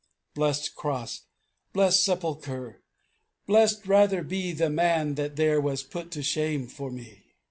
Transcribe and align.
'""Blest 0.33 0.73
Cross! 0.73 1.27
blest 1.73 2.03
Sepulchre! 2.03 2.81
Blest 3.45 3.85
rather 3.85 4.23
be 4.23 4.51
The 4.51 4.71
Man 4.71 5.13
that 5.13 5.35
there 5.35 5.61
was 5.61 5.83
put 5.83 6.09
to 6.13 6.23
shame 6.23 6.65
for 6.65 6.89
me." 6.89 7.25